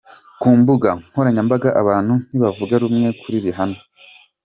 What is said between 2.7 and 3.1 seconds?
rumwe